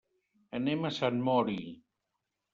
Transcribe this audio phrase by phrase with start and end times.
[0.59, 1.59] Anem a Sant Mori.